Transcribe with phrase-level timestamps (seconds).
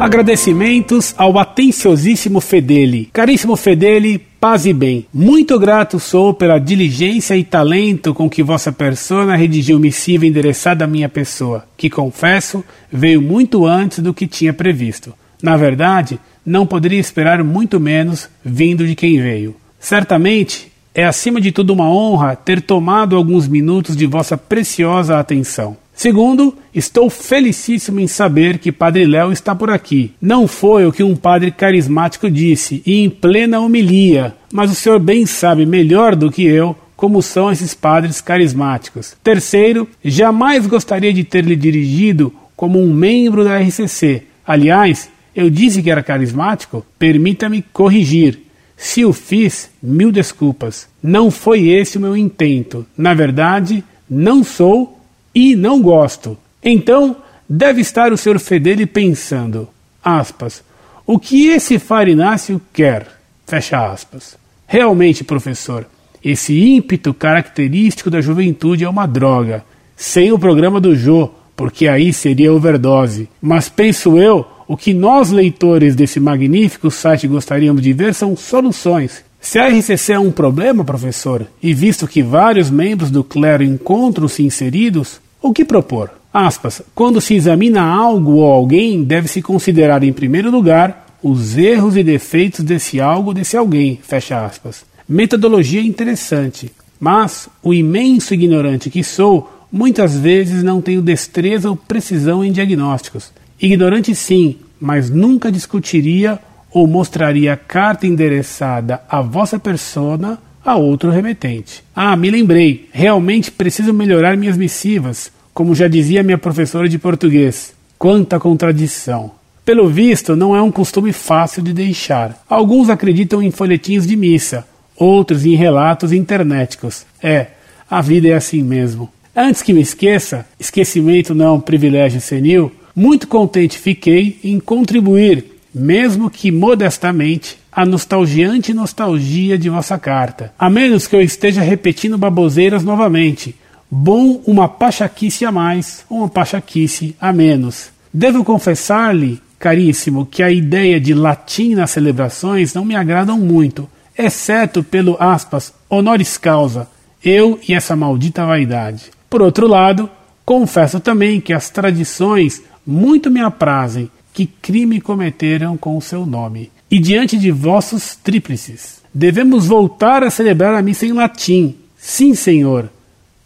[0.00, 3.10] Agradecimentos ao atenciosíssimo Fedeli.
[3.12, 5.06] Caríssimo Fedeli, paz e bem.
[5.12, 10.88] Muito grato sou pela diligência e talento com que vossa persona redigiu missiva endereçada à
[10.88, 15.12] minha pessoa, que confesso veio muito antes do que tinha previsto.
[15.42, 19.54] Na verdade, não poderia esperar muito menos vindo de quem veio.
[19.78, 25.76] Certamente é acima de tudo uma honra ter tomado alguns minutos de vossa preciosa atenção.
[26.00, 30.14] Segundo, estou felicíssimo em saber que Padre Léo está por aqui.
[30.18, 34.98] Não foi o que um padre carismático disse, e em plena homilia, mas o senhor
[34.98, 39.14] bem sabe melhor do que eu como são esses padres carismáticos.
[39.22, 44.22] Terceiro, jamais gostaria de ter lhe dirigido como um membro da RCC.
[44.46, 46.82] Aliás, eu disse que era carismático?
[46.98, 48.40] Permita-me corrigir.
[48.74, 50.88] Se o fiz, mil desculpas.
[51.02, 52.86] Não foi esse o meu intento.
[52.96, 54.98] Na verdade, não sou
[55.34, 56.36] e não gosto.
[56.62, 57.16] Então,
[57.48, 58.38] deve estar o Sr.
[58.38, 59.68] Fedeli pensando,
[60.04, 60.62] aspas,
[61.06, 63.06] o que esse Farinácio quer?
[63.46, 64.36] Fecha aspas.
[64.66, 65.86] Realmente, professor,
[66.24, 69.64] esse ímpeto característico da juventude é uma droga.
[69.96, 73.28] Sem o programa do Jô, porque aí seria overdose.
[73.42, 79.24] Mas penso eu, o que nós leitores desse magnífico site gostaríamos de ver são soluções.
[79.40, 84.42] Se a RCC é um problema, professor, e visto que vários membros do clero encontram-se
[84.42, 86.10] inseridos, o que propor?
[86.32, 92.04] Aspas, quando se examina algo ou alguém, deve-se considerar em primeiro lugar os erros e
[92.04, 93.98] defeitos desse algo ou desse alguém.
[94.02, 94.84] Fecha aspas.
[95.08, 102.44] Metodologia interessante, mas o imenso ignorante que sou, muitas vezes não tenho destreza ou precisão
[102.44, 103.32] em diagnósticos.
[103.60, 106.38] Ignorante sim, mas nunca discutiria
[106.72, 111.82] ou mostraria carta endereçada à vossa persona a outro remetente.
[111.94, 117.72] Ah, me lembrei, realmente preciso melhorar minhas missivas, como já dizia minha professora de português.
[117.98, 119.32] Quanta contradição!
[119.64, 122.42] Pelo visto, não é um costume fácil de deixar.
[122.48, 127.04] Alguns acreditam em folhetinhos de missa, outros em relatos internéticos.
[127.22, 127.48] É,
[127.88, 129.08] a vida é assim mesmo.
[129.34, 135.44] Antes que me esqueça, esquecimento não é um privilégio senil, muito contente fiquei em contribuir,
[135.74, 140.52] mesmo que modestamente, a nostalgiante nostalgia de vossa carta.
[140.58, 143.54] A menos que eu esteja repetindo baboseiras novamente.
[143.90, 147.90] Bom uma pachaquice a mais, uma pachaquice a menos.
[148.12, 154.82] Devo confessar-lhe, caríssimo, que a ideia de latim nas celebrações não me agradam muito, exceto
[154.82, 156.88] pelo aspas honoris causa,
[157.24, 159.10] eu e essa maldita vaidade.
[159.28, 160.10] Por outro lado,
[160.44, 164.10] confesso também que as tradições muito me aprazem,
[164.40, 169.02] que crime cometeram com o seu nome e diante de vossos tríplices.
[169.12, 171.74] Devemos voltar a celebrar a missa em latim.
[171.98, 172.88] Sim, senhor,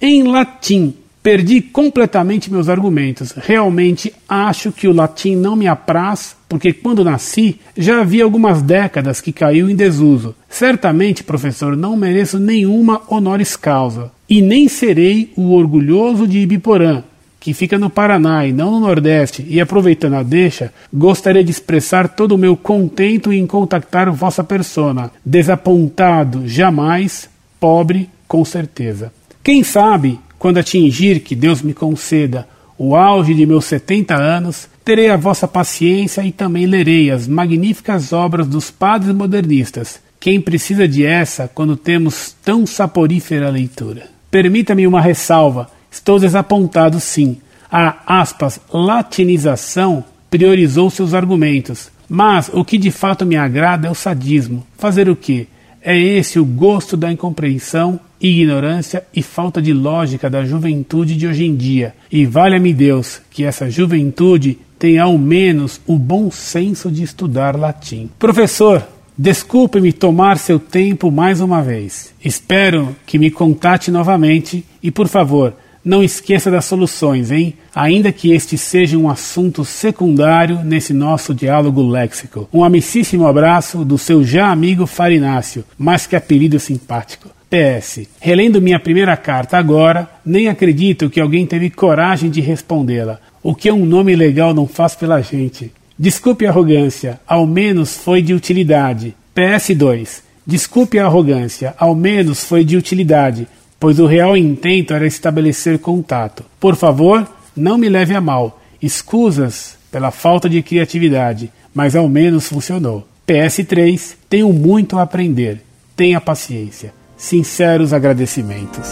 [0.00, 0.94] em latim.
[1.20, 3.32] Perdi completamente meus argumentos.
[3.32, 9.20] Realmente acho que o latim não me apraz, porque quando nasci já havia algumas décadas
[9.20, 10.32] que caiu em desuso.
[10.48, 14.12] Certamente, professor, não mereço nenhuma honoris causa.
[14.28, 17.02] E nem serei o orgulhoso de Ibiporã,
[17.44, 22.08] que fica no Paraná e não no Nordeste, e aproveitando a deixa, gostaria de expressar
[22.08, 25.10] todo o meu contento em contactar vossa persona.
[25.22, 27.28] Desapontado, jamais,
[27.60, 29.12] pobre, com certeza.
[29.42, 35.10] Quem sabe, quando atingir, que Deus me conceda, o auge de meus setenta anos, terei
[35.10, 40.00] a vossa paciência e também lerei as magníficas obras dos padres modernistas.
[40.18, 44.06] Quem precisa de essa quando temos tão saporífera leitura?
[44.30, 47.36] Permita-me uma ressalva Estou desapontado, sim.
[47.70, 51.88] A aspas, latinização priorizou seus argumentos.
[52.08, 54.66] Mas o que de fato me agrada é o sadismo.
[54.76, 55.46] Fazer o quê?
[55.80, 61.44] É esse o gosto da incompreensão, ignorância e falta de lógica da juventude de hoje
[61.44, 61.94] em dia.
[62.10, 68.10] E valha-me Deus que essa juventude tenha ao menos o bom senso de estudar latim.
[68.18, 68.84] Professor,
[69.16, 72.12] desculpe-me tomar seu tempo mais uma vez.
[72.22, 75.54] Espero que me contate novamente e, por favor,
[75.84, 77.54] não esqueça das soluções, hein?
[77.74, 82.48] Ainda que este seja um assunto secundário nesse nosso diálogo léxico.
[82.52, 87.28] Um amicíssimo abraço do seu já amigo Farinácio, mais que apelido simpático.
[87.50, 88.08] PS.
[88.18, 93.20] Relendo minha primeira carta agora, nem acredito que alguém teve coragem de respondê-la.
[93.42, 95.70] O que um nome legal não faz pela gente.
[95.96, 99.14] Desculpe a arrogância, ao menos foi de utilidade.
[99.36, 100.22] PS2.
[100.46, 103.46] Desculpe a arrogância, ao menos foi de utilidade
[103.84, 106.42] pois o real intento era estabelecer contato.
[106.58, 108.58] Por favor, não me leve a mal.
[108.80, 113.06] Escusas pela falta de criatividade, mas ao menos funcionou.
[113.28, 115.62] PS3, tenho muito a aprender.
[115.94, 116.94] Tenha paciência.
[117.14, 118.88] Sinceros agradecimentos.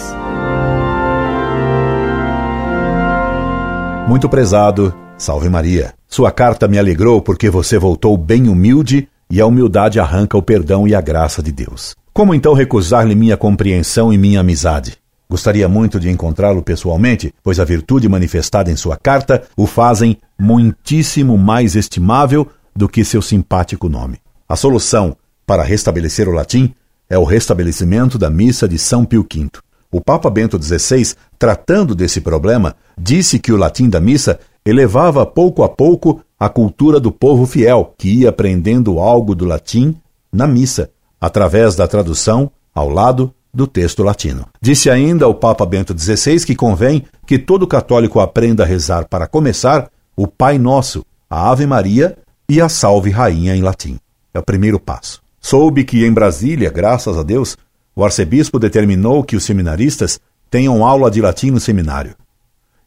[4.07, 5.95] Muito prezado Salve Maria.
[6.07, 10.87] Sua carta me alegrou porque você voltou bem humilde e a humildade arranca o perdão
[10.87, 11.95] e a graça de Deus.
[12.13, 14.99] Como então recusar-lhe minha compreensão e minha amizade?
[15.27, 21.35] Gostaria muito de encontrá-lo pessoalmente, pois a virtude manifestada em sua carta o fazem muitíssimo
[21.39, 24.19] mais estimável do que seu simpático nome.
[24.47, 26.71] A solução para restabelecer o latim
[27.09, 29.49] é o restabelecimento da missa de São Pio V.
[29.91, 35.63] O Papa Bento XVI, tratando desse problema, disse que o latim da missa elevava pouco
[35.63, 39.95] a pouco a cultura do povo fiel, que ia aprendendo algo do latim
[40.31, 40.91] na missa,
[41.23, 44.45] através da tradução ao lado do texto latino.
[44.61, 49.25] Disse ainda o Papa Bento XVI que convém que todo católico aprenda a rezar para
[49.25, 52.17] começar o Pai Nosso, a Ave Maria
[52.49, 53.97] e a Salve Rainha em latim.
[54.33, 55.21] É o primeiro passo.
[55.39, 57.55] Soube que em Brasília, graças a Deus,
[57.95, 60.19] o arcebispo determinou que os seminaristas
[60.51, 62.17] tenham aula de latim no seminário.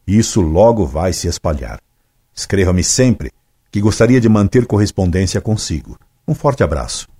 [0.05, 1.79] Isso logo vai se espalhar.
[2.35, 3.31] Escreva-me sempre,
[3.71, 5.97] que gostaria de manter correspondência consigo.
[6.27, 7.07] Um forte abraço.